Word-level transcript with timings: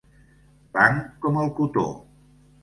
Blanc 0.77 1.11
com 1.27 1.37
el 1.43 1.53
cotó. 1.61 1.85